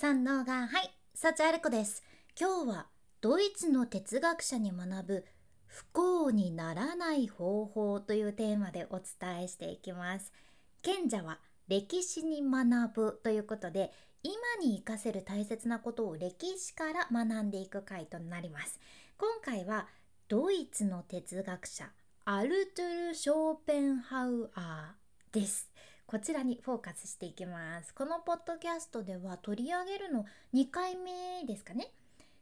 [0.00, 2.02] 三能がはい幸ある子です。
[2.34, 2.86] 今日は
[3.20, 5.24] ドイツの哲学者に学ぶ
[5.66, 10.32] 不幸にならない方法というテーマでお伝えしていきます。
[10.80, 13.92] 賢者は歴史に学ぶということで
[14.22, 18.80] 今に生かせる大切なことを歴史から学んでいく回となります。
[19.18, 19.86] 今回は
[20.28, 21.90] ドイツの哲学者
[22.24, 25.70] アルトゥル・ショーペンハウアーです。
[26.10, 31.92] こちらにフォーカスしていきますこのポッドキャストでは取り上げるの2回目ですかね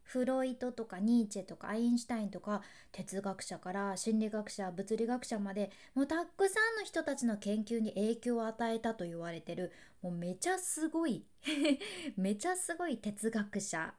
[0.05, 2.63] フロイトとかニーチェとかアインシュタインとか
[2.93, 11.27] 哲学者から心理学者物理学者までもうたくさんの人たちの研究に影響を与えたと言われてるもうめちゃすごい
[12.17, 13.93] めちゃすごい哲学者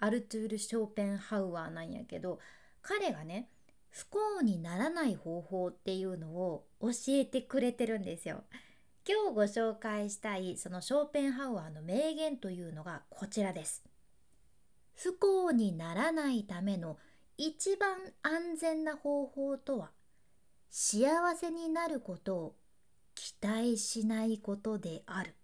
[0.00, 2.40] アルトゥール・ショーペンハウアーなんやけど
[2.82, 3.48] 彼がね
[3.90, 8.42] 不幸にならない方法っていうのを教えてくれてるんですよ。
[9.04, 13.82] 今日ご紹介したいそのショーペンハウアーの名言というのがこちらです。
[14.94, 16.98] 不幸にならないための
[17.36, 19.90] 一番安全な方法とは
[20.70, 22.54] 幸せになることを
[23.16, 25.34] 期待しないことである。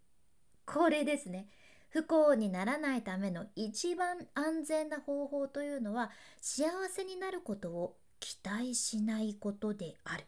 [0.65, 1.49] これですね。
[1.91, 10.25] 不幸にならないための一番安全な方法というのは幸せになることを期待しないことである。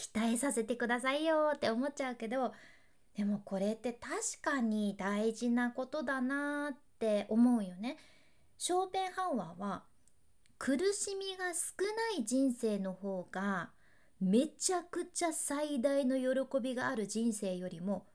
[0.00, 2.54] 期待させてくださいよって思っちゃうけど
[3.14, 7.98] でもこれって確かに大事なことだなって思うよね。
[8.56, 9.82] ショーペンハウアーは
[10.58, 11.84] 苦しみが少
[12.16, 13.70] ない人生の方が
[14.20, 18.06] めちゃくちゃ最大の喜びがある人生よりも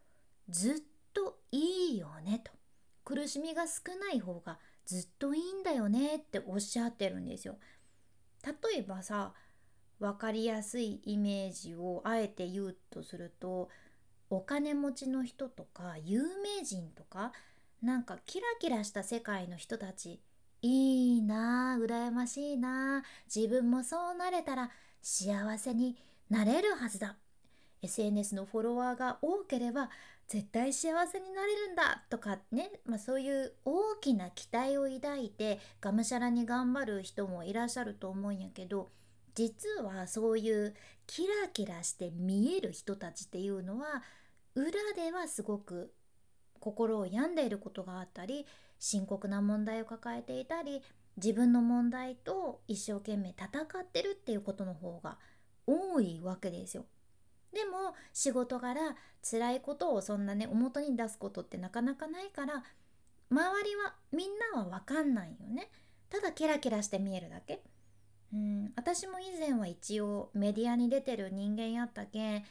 [0.49, 0.73] ずっ
[1.13, 2.51] といいよねと
[3.03, 7.57] 苦しみが少ない方がずっといいんだよねっておっしゃってるんですよ。
[8.43, 9.33] 例えばさ
[9.99, 13.69] 分かりやすいイメージをあえて言うとすると
[14.29, 17.31] お金持ちの人とか有名人とか
[17.81, 20.19] なんかキラキラした世界の人たち
[20.61, 25.95] いいなあ羨ましいなあ自分もそうなれたら幸せに
[26.29, 27.15] なれるはずだ。
[27.83, 29.89] SNS のフォロワーが多ければ
[30.27, 38.89] 絶対幸せになれるんだとかね、まあ、そういう大きな期待を抱いてがむしゃらに頑張る人もいらっしゃると思うんやけど
[39.35, 40.73] 実はそういう
[41.07, 44.01] キラキラして見える人たちっていうのは
[44.55, 45.93] 裏ではすごく
[46.59, 48.45] 心を病んでいることがあったり
[48.79, 50.81] 深刻な問題を抱えていたり
[51.17, 55.17] 自分の問題と一生懸命戦ってるっていうことの方が
[55.67, 56.85] 多いわけですよ。
[57.53, 62.63] でも仕事柄辛いことをそんなね表に出すことってなかなかないから
[63.29, 65.69] 周りはみんなは分かんないよね。
[66.09, 67.63] ただキラキラして見えるだけ。
[68.33, 68.73] うん。
[68.75, 72.43] 私も以前は一応メディアに出てる人間やったけん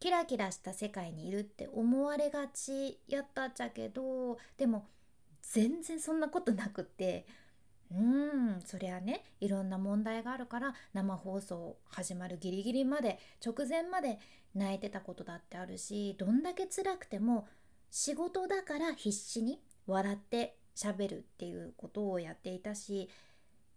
[0.00, 4.86] キラキラした世界にいるって思われがちやったっちゃけどでも
[5.42, 7.26] 全然そんなことなくって
[7.90, 14.18] うんそりゃねいろんな問題があるから生放送始まるギリギリまで直前まで
[14.54, 17.46] 泣いてたことだってあるしどんだけ辛くても
[17.90, 23.08] 仕事だから必死に笑って喋るっていうことをやっていたし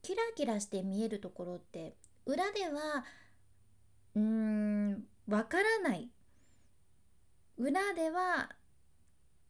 [0.01, 1.95] キラキラして見えるところって
[2.25, 3.05] 裏では
[4.15, 6.09] うーんわからない
[7.57, 8.49] 裏では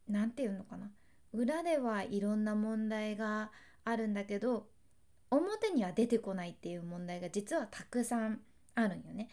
[0.07, 0.91] 何て言うのかな
[1.34, 3.51] 裏ではいろんな問題が
[3.85, 4.67] あるんだけど
[5.29, 8.41] 表には出てこないっていう問題が実はたくさん
[8.75, 9.29] あるんよね。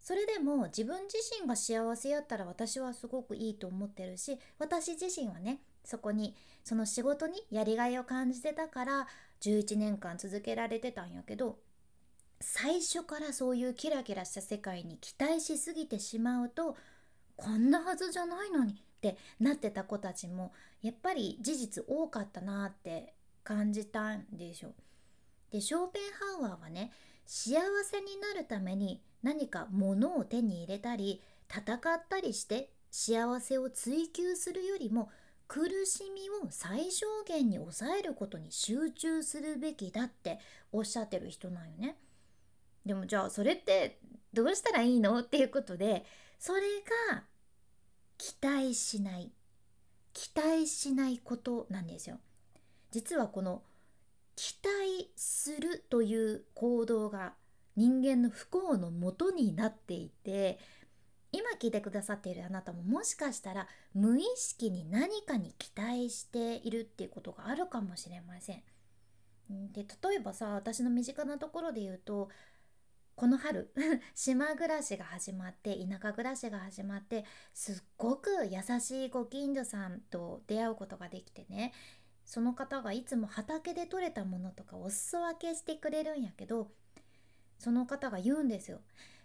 [0.00, 9.06] それでも自分自身が幸せやったら私はすごくいいと思ってるし私自身はねそこにその仕事にやりがいを感じてたから
[9.40, 11.58] 11年間続けられてたんやけど
[12.40, 16.76] 最初からそういうキラキラした世界に期待しすぎてしまうと
[17.36, 20.52] こんなはずじゃないのにってなってた子たちも
[20.82, 23.14] やっぱり事実多かったなって
[23.44, 24.74] 感じたんでしょう。
[25.50, 26.02] でショーペン
[26.42, 26.92] ハウアーはね
[27.26, 35.10] 幸せになるために何か物を手に入れたり戦ったりして幸せを追求するよりも
[35.50, 40.38] 苦しみを最小限に抑えることに集中するべきだって
[40.70, 41.96] おっしゃってる人なんよね。
[42.86, 43.98] でもじゃあそれって
[44.32, 46.04] どうしたらいいのっていうことで
[46.38, 46.60] それ
[47.10, 47.24] が
[48.16, 49.32] 期待しない
[50.12, 52.20] 期待しないことなんですよ。
[52.92, 53.64] 実はこの
[54.36, 57.34] 期待するという行動が
[57.74, 60.60] 人間の不幸のもとになっていて
[61.60, 68.62] 聞いてくださっているあなたももしかしたら無意識に何かに期待しているっていうことがあるかもしれません。
[69.72, 72.30] で例えばさ私の身近なところで言うと
[73.16, 73.70] この春
[74.14, 81.74] 島暮らしが始まって田舎暮らしが始まってすっごく優しいご近所さんと出会うことができてね
[82.24, 86.70] その方がいつも畑で採れたものとかお裾分けしてくれるんやけど
[87.58, 88.80] その方が言うんですよ。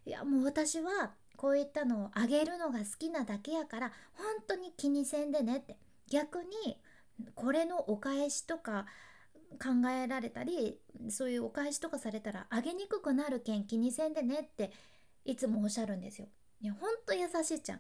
[0.06, 5.78] いやもう私はこういったのをあげるのが好きなだけやから本当に気にせんでねって
[6.10, 6.78] 逆に
[7.34, 8.86] これのお返しとか
[9.62, 10.80] 考えられたり
[11.10, 14.72] そういうお返しとかされたらあげにくくなるけん気にせんでねって
[15.24, 16.28] いつもおっしゃるんですよ。
[16.62, 17.80] いやほんと優しいじゃん。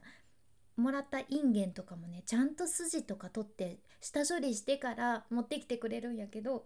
[0.78, 6.66] もらったインゲンとかもねちゃんと筋とか取って下処理してから持ってきてくれるんやけど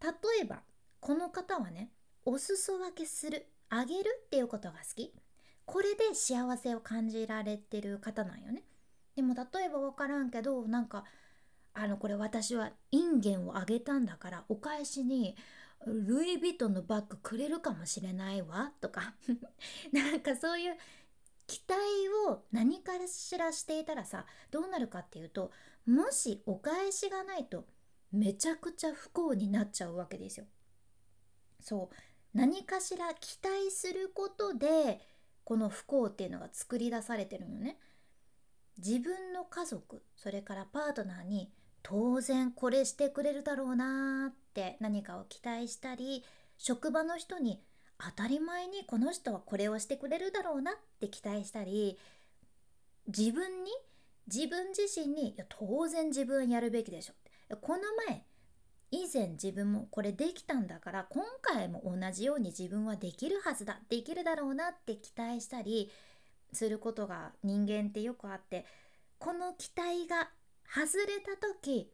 [0.00, 0.10] 例
[0.42, 0.62] えば
[1.00, 1.90] この方はね
[2.24, 5.12] お裾分けするあげるっていうことが好き
[5.68, 8.64] これで幸せを感じられてる方なんよね。
[9.14, 11.04] でも例えば分からんけどなんか
[11.74, 15.36] あのこれ私はインゲンをあげたんだからお返しに
[15.86, 19.14] ルイ・ヴィトンのバッグくれるかもしれないわとか。
[19.92, 20.76] なんかそういう
[21.46, 21.78] 期待
[22.30, 25.52] を何かしらしていたらさどうなるかっていうと
[25.84, 27.66] もしお返しがないと
[28.10, 30.46] めちゃくちゃ不幸になっちゃうわけですよ。
[31.60, 31.96] そう。
[32.32, 35.00] 何かしら期待することで
[35.48, 37.78] この不幸っていうのが作り出されてるのね。
[38.76, 41.50] 自分の家族それからパートナーに
[41.82, 46.22] 当然これしてくれるだろうなって何かを期待したり
[46.58, 47.62] 職場の人に
[47.96, 51.98] 当たり前にこの人はこれをしてくれるだろうなって期待したり
[53.06, 53.70] 自分に
[54.26, 57.14] 自分自身にいや当然自分やるべきでしょ
[57.56, 58.22] この前
[58.90, 65.90] 以前自分もこれできたんだから今回も同じように自分はできるはずだできるだろうなって期待したり
[66.52, 68.64] することが人間ってよくあって
[69.18, 70.30] この期待が
[70.66, 71.90] 外れた時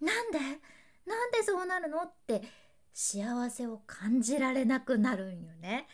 [0.00, 0.38] なんで？
[1.06, 2.02] なんでそうなるの？
[2.02, 2.42] って
[2.92, 5.86] 幸せを感じられなくなるんよね。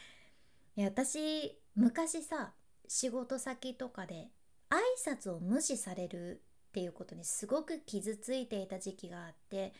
[0.77, 2.53] いや私昔さ
[2.88, 4.29] 仕事先とかで
[4.70, 9.73] 挨拶を無視されるっていうことにすごく傷ついていた時期があって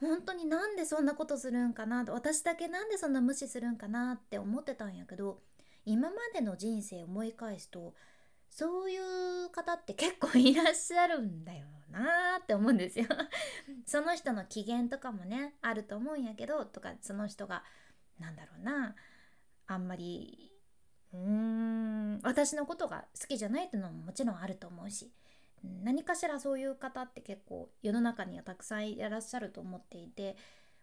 [0.00, 5.40] 本当になんでそんなことするんかな私だけなんでそんな無視するんかなって思ってたんやけど
[5.84, 7.94] 今までの人生思い返すと
[8.50, 13.06] そういう方って結構いらっしゃるんだよなって思うんですよ。
[13.84, 17.64] その人の機嫌とかもねあると思うんやけどとかその人が
[18.18, 18.94] なんだろうな
[19.66, 20.52] あんまり
[21.12, 25.10] うーん私のことが好きじゃないっていうのももちろんあると思うし
[25.82, 30.36] 何かしらそういう方って結構世の中にはたくさんいらっしゃると思っていて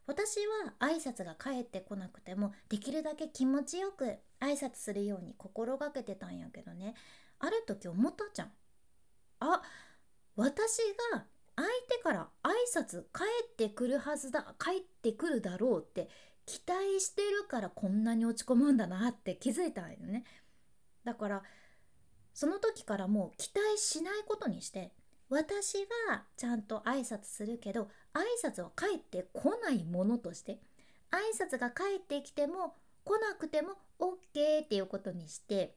[0.07, 6.95] 私は挨拶が返ってこなくてもできるだけ気持ちよく挨拶するように心がけてたんやけどね
[7.39, 8.51] ある時思ったじゃん。
[9.39, 9.61] あ
[10.35, 10.77] 私
[11.11, 11.25] が
[11.55, 16.09] 相手から挨拶返ってくるはずだ帰ってくるだろうって
[16.45, 20.23] 期待してるからこんなに落ち込むんだなって気づいたんよね。
[21.03, 21.43] だから
[22.33, 24.91] その時からもう期待しないことにして
[25.29, 25.77] 私
[26.09, 30.59] はちゃんと挨拶するけど挨拶は返ってこないものとして
[31.11, 33.69] 挨拶が返ってきても来なくても
[33.99, 35.75] OK っていうことにして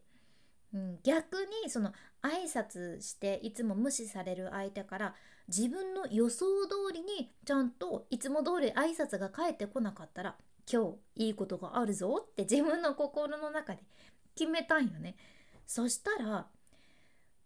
[0.75, 1.93] うん、逆にその
[2.23, 5.15] 挨拶していつも無視される相手から
[5.47, 10.35] 自分の予想通りにちゃんといつも通り挨拶が返ってこなかったら
[10.71, 13.83] 今日いいことがあるぞって自分の心の中で
[14.35, 15.15] 決めたんよね。
[15.67, 16.47] そしたら、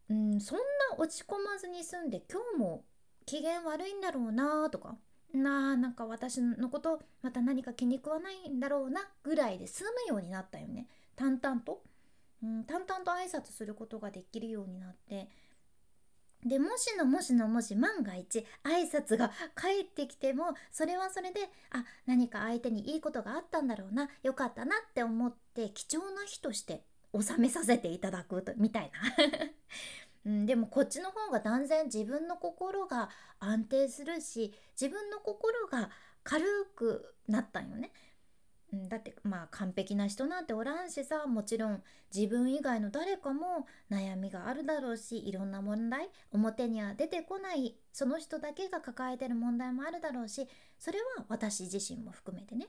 [0.09, 0.65] うん、そんな
[0.99, 2.85] 落ち込まずに済んで今日も
[3.27, 4.97] 機嫌悪いんだろうなとか
[5.35, 11.83] なあなんか私のことまた何か気に食わないんだろうなぐらいで済むようになったよね淡々と。
[12.43, 15.29] うん、淡々と挨拶することができるようになって
[16.47, 21.41] でもしのもしのもし万が一挨拶が返ってきてもそれはそれで
[21.73, 29.01] あ何か相手にいいことがあったんだろうなよかったなって思って貴重な日として収めさせていただくとみたいな
[30.27, 35.91] うん、でもこっちの方が断然自分の心が安定するし自分の心が
[36.23, 37.93] 軽くなったんよね。
[38.73, 41.83] うん、だってまあ完璧な人なんておらんしさもちろん
[42.15, 50.47] 自分以外の誰かも悩みがあるだろうしいろんな問題表には出てこないその人だけが抱えてる問題もあるだろうし
[50.79, 52.69] それは私自身も含めてね、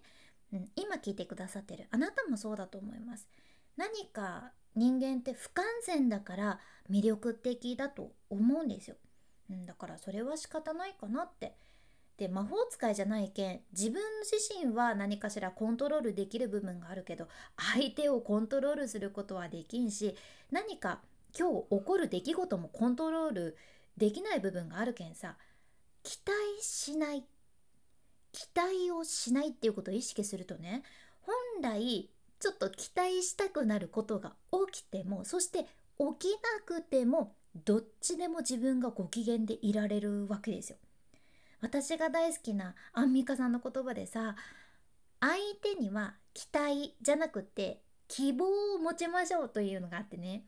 [0.53, 3.27] うん、今聞いてくださってるあなたもそうだと思います。
[3.79, 6.59] 何か人間って不完全だから
[6.91, 8.98] 魅力的だと思うんですよ。
[9.50, 11.55] うん、だからそれは仕方ないかなって
[12.17, 17.29] で魔法使いじゃないけん自分自身は何かしらコントロールできる部分があるけど
[17.74, 20.15] 相手をコントロールすることはできんし
[20.51, 21.00] 何か
[21.38, 23.57] 今日起こる出来事もコントロール
[23.95, 25.38] できない部分があるけんさ
[26.03, 27.24] 期待しない
[28.33, 30.83] 期待をしないっていうことを意識するとね
[31.21, 32.09] 本来
[32.39, 34.34] ちょっと期待したくなることが
[34.72, 40.77] 起きてもそして起きなくてもどっちでも自分がご機嫌でいられるわけですよ。
[41.62, 44.36] 私が大好きなアンミカさんの言葉でさ
[45.19, 50.46] 相手には期待じゃなくて希望を持ちましょうというのがあってね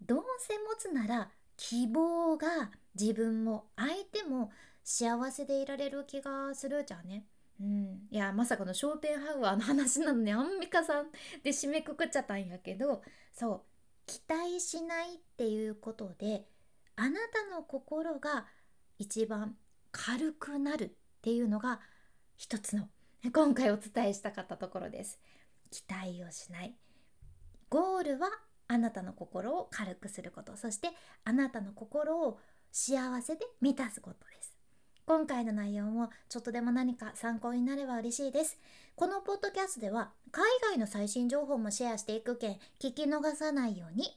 [0.00, 1.28] どうせ持つなら
[1.58, 4.50] 希望が自分も相手も
[4.82, 7.24] 幸せでいられる気がするじゃんね。
[7.62, 11.06] うん、いやまさかのショーペンハウアーの話なのにアンミカさん
[11.44, 13.02] で締めくくっちゃったんやけど
[13.32, 13.60] そう。
[14.04, 16.44] 期待しないっていうことで
[16.96, 18.46] あなたの心が
[18.98, 19.54] 一番
[19.92, 20.90] 軽くなるっ
[21.22, 21.80] ていうのが
[22.36, 22.88] 一つの
[23.32, 25.20] 今回お伝えしたかったところです。
[25.70, 26.74] 期待をしない。
[27.70, 28.28] ゴールは
[28.66, 30.56] あなたの心を軽くすること。
[30.56, 30.88] そして
[31.24, 32.40] あなたの心を
[32.72, 34.51] 幸せで満たすことです。
[35.04, 38.58] 今回の内容もちょっとでも何か参考になれば嬉しいです。
[38.94, 44.16] このポッドキャストでは海外の最新情報もシェアしていくけん聞き逃さないように。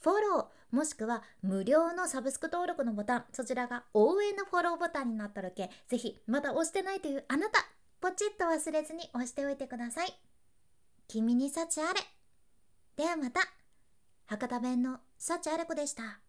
[0.00, 3.24] フォローもしくは無料のサブスク登録のボタン。
[3.32, 7.64] そちらが応援のフォローボタンになったるけぜひまだ押してないというあなた
[8.00, 10.12] ポチッと忘れずに押しておいてください。
[11.06, 12.00] 君に幸あれ。
[12.96, 13.40] ではまた。
[14.26, 16.23] 博多弁の幸あれ子でした。